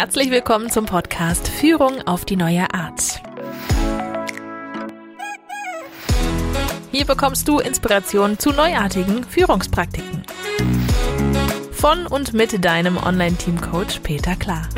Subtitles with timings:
[0.00, 3.20] Herzlich willkommen zum Podcast Führung auf die neue Art.
[6.92, 10.22] Hier bekommst du Inspiration zu neuartigen Führungspraktiken.
[11.72, 14.68] Von und mit deinem Online-Team-Coach Peter Klar.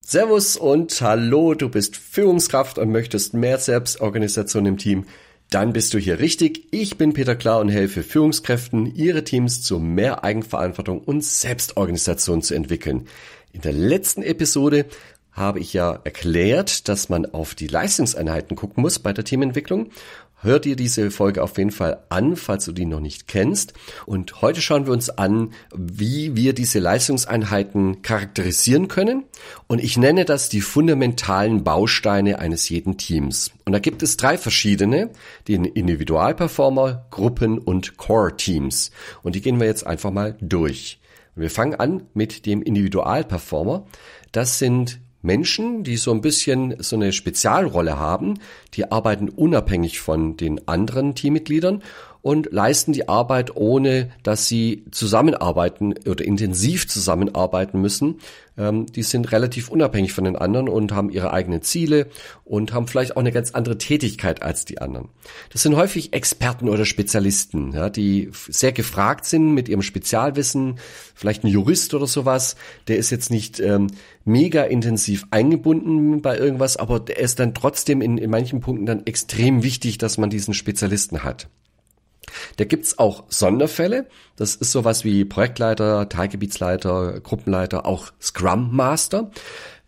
[0.00, 5.06] Servus und hallo, du bist Führungskraft und möchtest mehr Selbstorganisation im Team
[5.50, 6.68] dann bist du hier richtig.
[6.70, 12.54] Ich bin Peter Klar und helfe Führungskräften, ihre Teams zu mehr Eigenverantwortung und Selbstorganisation zu
[12.54, 13.08] entwickeln.
[13.52, 14.86] In der letzten Episode
[15.32, 19.90] habe ich ja erklärt, dass man auf die Leistungseinheiten gucken muss bei der Teamentwicklung
[20.42, 23.74] Hör dir diese Folge auf jeden Fall an, falls du die noch nicht kennst.
[24.06, 29.24] Und heute schauen wir uns an, wie wir diese Leistungseinheiten charakterisieren können.
[29.66, 33.50] Und ich nenne das die fundamentalen Bausteine eines jeden Teams.
[33.66, 35.10] Und da gibt es drei verschiedene,
[35.46, 38.92] den Individualperformer, Gruppen und Core-Teams.
[39.22, 41.00] Und die gehen wir jetzt einfach mal durch.
[41.34, 43.84] wir fangen an mit dem Individualperformer.
[44.32, 48.38] Das sind Menschen, die so ein bisschen so eine Spezialrolle haben,
[48.74, 51.82] die arbeiten unabhängig von den anderen Teammitgliedern
[52.22, 58.16] und leisten die Arbeit, ohne dass sie zusammenarbeiten oder intensiv zusammenarbeiten müssen.
[58.58, 62.08] Ähm, die sind relativ unabhängig von den anderen und haben ihre eigenen Ziele
[62.44, 65.08] und haben vielleicht auch eine ganz andere Tätigkeit als die anderen.
[65.50, 70.78] Das sind häufig Experten oder Spezialisten, ja, die sehr gefragt sind mit ihrem Spezialwissen.
[71.14, 72.56] Vielleicht ein Jurist oder sowas,
[72.88, 73.86] der ist jetzt nicht ähm,
[74.24, 79.06] mega intensiv eingebunden bei irgendwas, aber der ist dann trotzdem in, in manchen Punkten dann
[79.06, 81.48] extrem wichtig, dass man diesen Spezialisten hat.
[82.56, 84.06] Da gibt's auch Sonderfälle.
[84.36, 89.30] Das ist sowas wie Projektleiter, Teilgebietsleiter, Gruppenleiter, auch Scrum Master.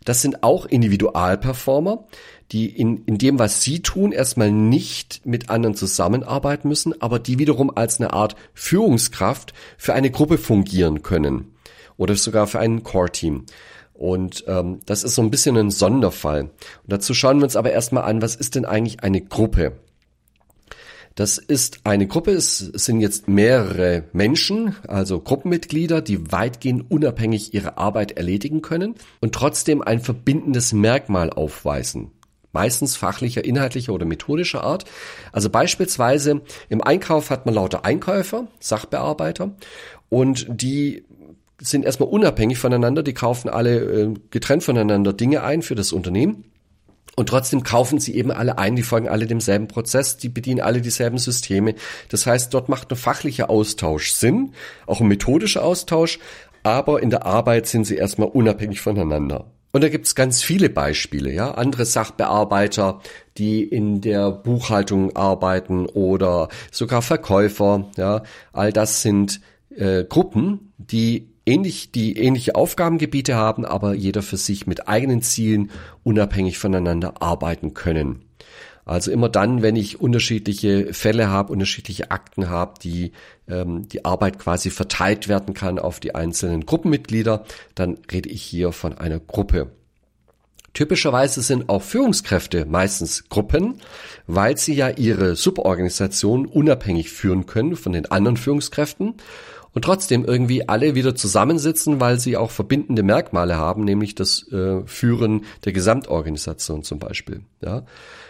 [0.03, 2.05] Das sind auch Individualperformer,
[2.51, 7.39] die in, in dem, was sie tun, erstmal nicht mit anderen zusammenarbeiten müssen, aber die
[7.39, 11.53] wiederum als eine Art Führungskraft für eine Gruppe fungieren können
[11.97, 13.45] oder sogar für ein Core-Team.
[13.93, 16.41] Und ähm, das ist so ein bisschen ein Sonderfall.
[16.41, 16.51] Und
[16.87, 19.73] dazu schauen wir uns aber erstmal an, was ist denn eigentlich eine Gruppe?
[21.15, 27.77] Das ist eine Gruppe, es sind jetzt mehrere Menschen, also Gruppenmitglieder, die weitgehend unabhängig ihre
[27.77, 32.11] Arbeit erledigen können und trotzdem ein verbindendes Merkmal aufweisen.
[32.51, 34.85] Meistens fachlicher, inhaltlicher oder methodischer Art.
[35.31, 39.55] Also beispielsweise im Einkauf hat man lauter Einkäufer, Sachbearbeiter
[40.09, 41.05] und die
[41.59, 46.45] sind erstmal unabhängig voneinander, die kaufen alle äh, getrennt voneinander Dinge ein für das Unternehmen
[47.15, 50.81] und trotzdem kaufen sie eben alle ein, die folgen alle demselben Prozess, die bedienen alle
[50.81, 51.75] dieselben Systeme.
[52.09, 54.53] Das heißt, dort macht ein fachlicher Austausch Sinn,
[54.87, 56.19] auch ein methodischer Austausch,
[56.63, 59.51] aber in der Arbeit sind sie erstmal unabhängig voneinander.
[59.73, 61.51] Und da gibt's ganz viele Beispiele, ja.
[61.51, 63.01] Andere Sachbearbeiter,
[63.37, 68.21] die in der Buchhaltung arbeiten oder sogar Verkäufer, ja.
[68.53, 69.41] All das sind
[69.75, 75.71] äh, Gruppen, die ähnlich, die ähnliche Aufgabengebiete haben, aber jeder für sich mit eigenen Zielen
[76.03, 78.25] unabhängig voneinander arbeiten können.
[78.85, 83.13] Also immer dann, wenn ich unterschiedliche Fälle habe, unterschiedliche Akten habe, die
[83.47, 87.45] ähm, die Arbeit quasi verteilt werden kann auf die einzelnen Gruppenmitglieder,
[87.75, 89.71] dann rede ich hier von einer Gruppe.
[90.73, 93.75] Typischerweise sind auch Führungskräfte meistens Gruppen,
[94.25, 99.13] weil sie ja ihre Suborganisation unabhängig führen können von den anderen Führungskräften
[99.73, 104.81] und trotzdem irgendwie alle wieder zusammensitzen, weil sie auch verbindende Merkmale haben, nämlich das äh,
[104.85, 107.41] Führen der Gesamtorganisation zum Beispiel.
[107.61, 107.83] Ja.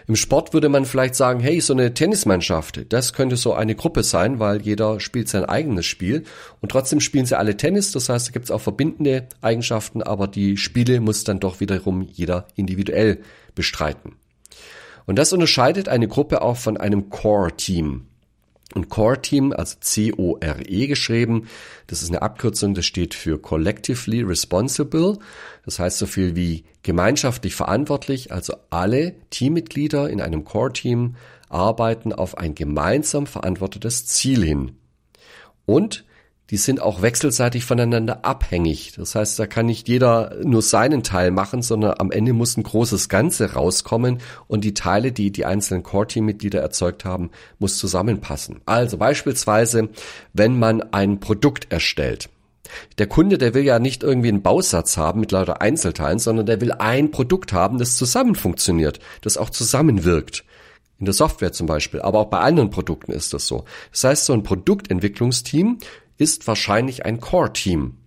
[0.06, 4.02] Im Sport würde man vielleicht sagen, hey, so eine Tennismannschaft, das könnte so eine Gruppe
[4.02, 6.24] sein, weil jeder spielt sein eigenes Spiel
[6.60, 10.28] und trotzdem spielen sie alle Tennis, das heißt, da gibt es auch verbindende Eigenschaften, aber
[10.28, 13.20] die Spiele muss dann doch wiederum jeder individuell
[13.54, 14.16] bestreiten.
[15.06, 18.06] Und das unterscheidet eine Gruppe auch von einem Core-Team.
[18.72, 21.48] Und Core Team, also C-O-R-E geschrieben,
[21.86, 25.18] das ist eine Abkürzung, das steht für Collectively Responsible.
[25.64, 28.32] Das heißt so viel wie gemeinschaftlich verantwortlich.
[28.32, 31.16] Also alle Teammitglieder in einem Core Team
[31.48, 34.72] arbeiten auf ein gemeinsam verantwortetes Ziel hin.
[35.66, 36.04] Und
[36.50, 38.92] die sind auch wechselseitig voneinander abhängig.
[38.96, 42.62] Das heißt, da kann nicht jeder nur seinen Teil machen, sondern am Ende muss ein
[42.62, 48.60] großes Ganze rauskommen und die Teile, die die einzelnen Core-Team-Mitglieder erzeugt haben, muss zusammenpassen.
[48.66, 49.88] Also beispielsweise,
[50.34, 52.28] wenn man ein Produkt erstellt.
[52.98, 56.60] Der Kunde, der will ja nicht irgendwie einen Bausatz haben mit lauter Einzelteilen, sondern der
[56.60, 60.44] will ein Produkt haben, das zusammen funktioniert, das auch zusammenwirkt.
[60.98, 63.64] In der Software zum Beispiel, aber auch bei anderen Produkten ist das so.
[63.90, 65.78] Das heißt, so ein Produktentwicklungsteam
[66.18, 67.98] ist wahrscheinlich ein Core-Team.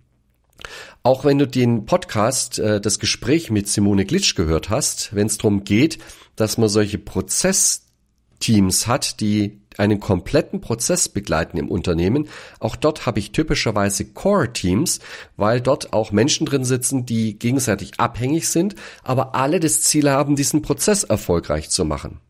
[1.02, 5.38] Auch wenn du den Podcast, äh, das Gespräch mit Simone Glitsch gehört hast, wenn es
[5.38, 5.98] darum geht,
[6.36, 12.28] dass man solche Prozessteams hat, die einen kompletten Prozess begleiten im Unternehmen.
[12.58, 14.98] Auch dort habe ich typischerweise Core-Teams,
[15.36, 18.74] weil dort auch Menschen drin sitzen, die gegenseitig abhängig sind,
[19.04, 22.20] aber alle das Ziel haben, diesen Prozess erfolgreich zu machen.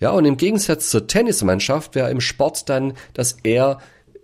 [0.00, 3.78] Ja, und im Gegensatz zur Tennismannschaft wäre im Sport dann das eher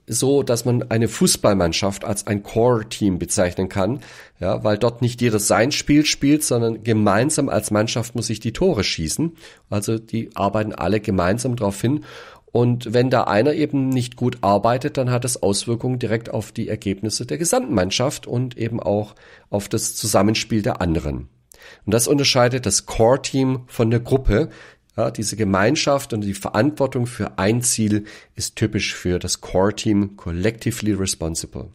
[0.07, 4.01] so, dass man eine Fußballmannschaft als ein Core-Team bezeichnen kann,
[4.39, 8.53] ja, weil dort nicht jeder sein Spiel spielt, sondern gemeinsam als Mannschaft muss sich die
[8.53, 9.37] Tore schießen.
[9.71, 12.05] Also die arbeiten alle gemeinsam darauf hin.
[12.53, 16.69] Und wenn da einer eben nicht gut arbeitet, dann hat es Auswirkungen direkt auf die
[16.69, 19.15] Ergebnisse der gesamten Mannschaft und eben auch
[19.51, 21.29] auf das Zusammenspiel der anderen.
[21.85, 24.51] Und das unterscheidet das Core-Team von der Gruppe,
[24.97, 28.05] ja, diese Gemeinschaft und die Verantwortung für ein Ziel
[28.37, 31.69] ist typisch für das Core-Team Collectively Responsible.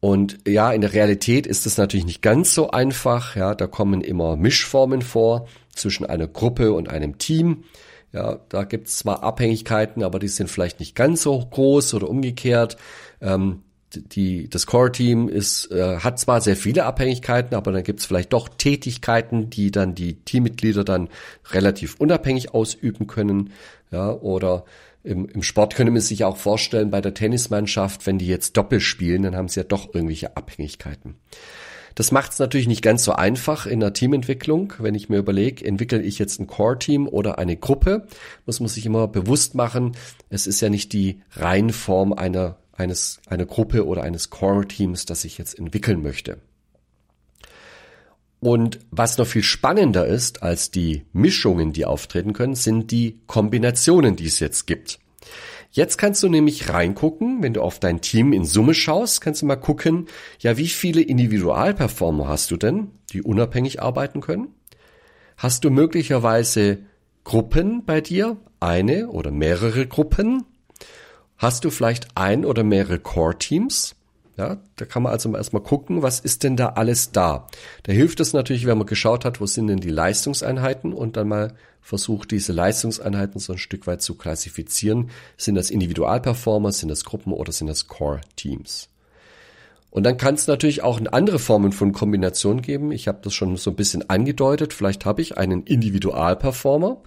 [0.00, 3.34] Und ja, in der Realität ist es natürlich nicht ganz so einfach.
[3.36, 7.64] Ja, da kommen immer Mischformen vor zwischen einer Gruppe und einem Team.
[8.12, 12.08] Ja, da gibt es zwar Abhängigkeiten, aber die sind vielleicht nicht ganz so groß oder
[12.08, 12.76] umgekehrt.
[13.20, 13.62] Ähm,
[13.94, 18.32] die, das Core-Team ist, äh, hat zwar sehr viele Abhängigkeiten, aber dann gibt es vielleicht
[18.32, 21.08] doch Tätigkeiten, die dann die Teammitglieder dann
[21.50, 23.50] relativ unabhängig ausüben können.
[23.90, 24.64] Ja, oder
[25.02, 28.82] im, im Sport könnte man sich auch vorstellen, bei der Tennismannschaft, wenn die jetzt doppelt
[28.82, 31.14] spielen, dann haben sie ja doch irgendwelche Abhängigkeiten.
[31.94, 34.74] Das macht es natürlich nicht ganz so einfach in der Teamentwicklung.
[34.78, 38.06] Wenn ich mir überlege, entwickle ich jetzt ein Core-Team oder eine Gruppe,
[38.46, 39.96] muss man sich immer bewusst machen,
[40.30, 45.36] es ist ja nicht die Reihenform einer eines, einer Gruppe oder eines Core-Teams, das ich
[45.36, 46.38] jetzt entwickeln möchte.
[48.40, 54.14] Und was noch viel spannender ist als die Mischungen, die auftreten können, sind die Kombinationen,
[54.14, 55.00] die es jetzt gibt.
[55.70, 59.46] Jetzt kannst du nämlich reingucken, wenn du auf dein Team in Summe schaust, kannst du
[59.46, 60.06] mal gucken,
[60.38, 64.54] ja, wie viele Individualperformer hast du denn, die unabhängig arbeiten können?
[65.36, 66.78] Hast du möglicherweise
[67.24, 70.44] Gruppen bei dir, eine oder mehrere Gruppen?
[71.38, 73.94] Hast du vielleicht ein oder mehrere Core-Teams?
[74.36, 77.46] Ja, da kann man also erstmal gucken, was ist denn da alles da?
[77.84, 81.28] Da hilft es natürlich, wenn man geschaut hat, wo sind denn die Leistungseinheiten und dann
[81.28, 85.10] mal versucht, diese Leistungseinheiten so ein Stück weit zu klassifizieren.
[85.36, 88.88] Sind das Individualperformer, sind das Gruppen oder sind das Core-Teams?
[89.90, 92.92] Und dann kann es natürlich auch andere Formen von Kombination geben.
[92.92, 94.72] Ich habe das schon so ein bisschen angedeutet.
[94.72, 97.00] Vielleicht habe ich einen Individualperformer,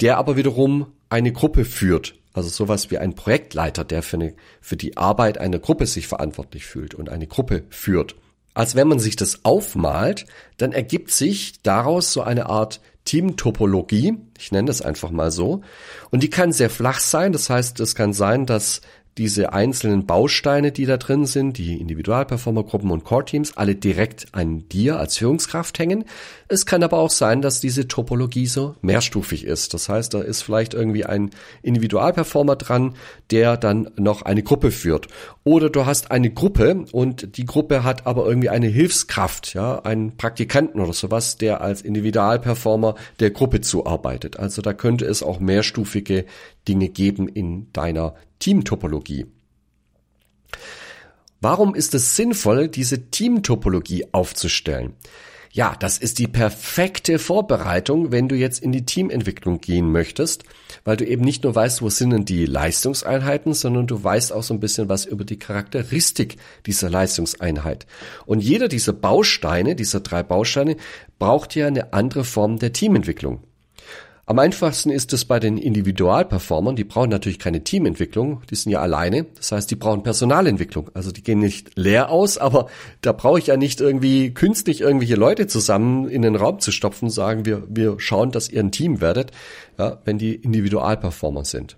[0.00, 2.19] der aber wiederum eine Gruppe führt.
[2.32, 6.64] Also sowas wie ein Projektleiter, der für, eine, für die Arbeit einer Gruppe sich verantwortlich
[6.64, 8.14] fühlt und eine Gruppe führt.
[8.54, 14.52] Als wenn man sich das aufmalt, dann ergibt sich daraus so eine Art Teamtopologie, ich
[14.52, 15.62] nenne das einfach mal so,
[16.10, 18.82] und die kann sehr flach sein, das heißt, es kann sein, dass
[19.20, 24.98] diese einzelnen Bausteine, die da drin sind, die Individualperformergruppen und Core-Teams, alle direkt an dir
[24.98, 26.06] als Führungskraft hängen.
[26.48, 29.74] Es kann aber auch sein, dass diese Topologie so mehrstufig ist.
[29.74, 32.94] Das heißt, da ist vielleicht irgendwie ein Individualperformer dran,
[33.30, 35.08] der dann noch eine Gruppe führt.
[35.44, 40.16] Oder du hast eine Gruppe und die Gruppe hat aber irgendwie eine Hilfskraft, ja, einen
[40.16, 44.38] Praktikanten oder sowas, der als Individualperformer der Gruppe zuarbeitet.
[44.38, 46.24] Also da könnte es auch mehrstufige
[46.66, 49.26] Dinge geben in deiner Teamtopologie.
[51.40, 54.94] Warum ist es sinnvoll, diese Teamtopologie aufzustellen?
[55.52, 60.44] Ja, das ist die perfekte Vorbereitung, wenn du jetzt in die Teamentwicklung gehen möchtest,
[60.84, 64.44] weil du eben nicht nur weißt, wo sind denn die Leistungseinheiten, sondern du weißt auch
[64.44, 66.36] so ein bisschen was über die Charakteristik
[66.66, 67.86] dieser Leistungseinheit.
[68.26, 70.76] Und jeder dieser Bausteine, dieser drei Bausteine,
[71.18, 73.42] braucht ja eine andere Form der Teamentwicklung.
[74.30, 78.78] Am einfachsten ist es bei den Individualperformern, die brauchen natürlich keine Teamentwicklung, die sind ja
[78.80, 80.88] alleine, das heißt, die brauchen Personalentwicklung.
[80.94, 82.68] Also die gehen nicht leer aus, aber
[83.00, 87.10] da brauche ich ja nicht irgendwie künstlich irgendwelche Leute zusammen in den Raum zu stopfen,
[87.10, 89.32] sagen wir, wir schauen, dass ihr ein Team werdet,
[89.78, 91.76] ja, wenn die Individualperformer sind.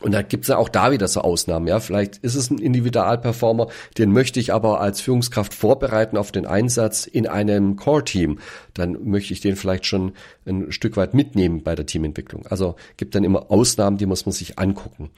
[0.00, 1.66] Und da gibt's ja auch da wieder so Ausnahmen.
[1.66, 6.46] Ja, vielleicht ist es ein Individualperformer, den möchte ich aber als Führungskraft vorbereiten auf den
[6.46, 8.38] Einsatz in einem Core-Team.
[8.74, 10.12] Dann möchte ich den vielleicht schon
[10.46, 12.46] ein Stück weit mitnehmen bei der Teamentwicklung.
[12.46, 15.10] Also gibt dann immer Ausnahmen, die muss man sich angucken.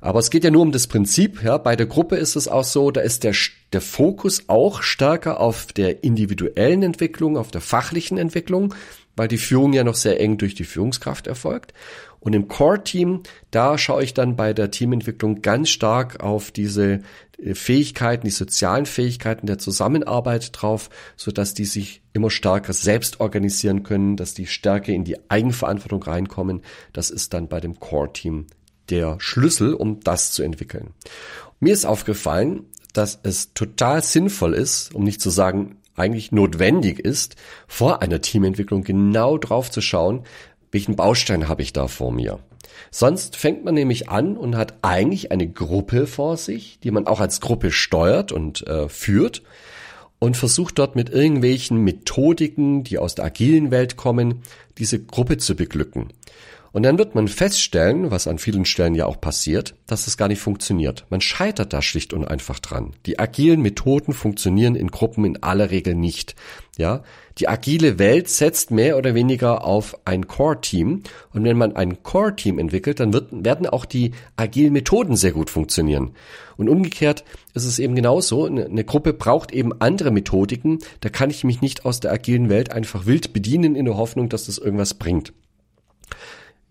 [0.00, 1.42] Aber es geht ja nur um das Prinzip.
[1.42, 3.34] Ja, bei der Gruppe ist es auch so, da ist der
[3.74, 8.72] der Fokus auch stärker auf der individuellen Entwicklung, auf der fachlichen Entwicklung,
[9.16, 11.72] weil die Führung ja noch sehr eng durch die Führungskraft erfolgt.
[12.20, 17.00] Und im Core-Team, da schaue ich dann bei der Teamentwicklung ganz stark auf diese
[17.38, 23.20] äh, Fähigkeiten, die sozialen Fähigkeiten der Zusammenarbeit drauf, so dass die sich immer stärker selbst
[23.20, 26.62] organisieren können, dass die stärker in die Eigenverantwortung reinkommen.
[26.94, 28.46] Das ist dann bei dem Core-Team
[28.88, 30.94] der Schlüssel, um das zu entwickeln.
[31.60, 37.36] Mir ist aufgefallen, dass es total sinnvoll ist, um nicht zu sagen eigentlich notwendig ist,
[37.66, 40.24] vor einer Teamentwicklung genau drauf zu schauen,
[40.72, 42.40] welchen Baustein habe ich da vor mir?
[42.90, 47.20] Sonst fängt man nämlich an und hat eigentlich eine Gruppe vor sich, die man auch
[47.20, 49.42] als Gruppe steuert und äh, führt
[50.18, 54.42] und versucht dort mit irgendwelchen Methodiken, die aus der agilen Welt kommen,
[54.78, 56.08] diese Gruppe zu beglücken.
[56.74, 60.26] Und dann wird man feststellen, was an vielen Stellen ja auch passiert, dass es gar
[60.26, 61.06] nicht funktioniert.
[61.08, 62.94] Man scheitert da schlicht und einfach dran.
[63.06, 66.34] Die agilen Methoden funktionieren in Gruppen in aller Regel nicht.
[66.76, 67.04] Ja,
[67.38, 71.04] die agile Welt setzt mehr oder weniger auf ein Core-Team.
[71.32, 75.50] Und wenn man ein Core-Team entwickelt, dann wird, werden auch die agilen Methoden sehr gut
[75.50, 76.10] funktionieren.
[76.56, 77.22] Und umgekehrt
[77.54, 78.46] ist es eben genauso.
[78.46, 80.80] Eine Gruppe braucht eben andere Methodiken.
[80.98, 84.28] Da kann ich mich nicht aus der agilen Welt einfach wild bedienen in der Hoffnung,
[84.28, 85.32] dass das irgendwas bringt.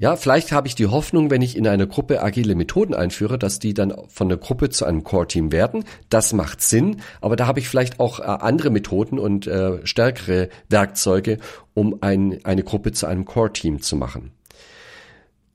[0.04, 3.60] Ja, vielleicht habe ich die Hoffnung, wenn ich in einer Gruppe agile Methoden einführe, dass
[3.60, 5.86] die dann von der Gruppe zu einem Core-Team werden.
[6.10, 10.50] Das macht Sinn, aber da habe ich vielleicht auch äh, andere Methoden und äh, stärkere
[10.68, 11.38] Werkzeuge,
[11.74, 14.32] um ein, eine Gruppe zu einem Core-Team zu machen.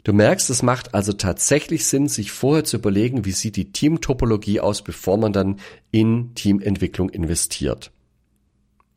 [0.02, 4.60] Du merkst, es macht also tatsächlich Sinn, sich vorher zu überlegen, wie sieht die Teamtopologie
[4.60, 7.90] aus, bevor man dann in Teamentwicklung investiert.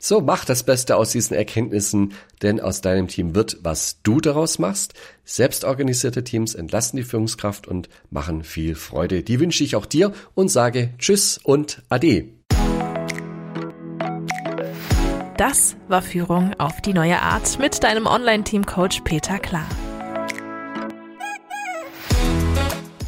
[0.03, 4.58] So, mach das Beste aus diesen Erkenntnissen, denn aus deinem Team wird, was du daraus
[4.58, 4.96] machst.
[5.25, 9.22] Selbstorganisierte Teams entlasten die Führungskraft und machen viel Freude.
[9.22, 12.29] Die wünsche ich auch dir und sage Tschüss und Ade.
[15.38, 19.67] Das war Führung auf die neue Art mit deinem Online-Team-Coach Peter Klar.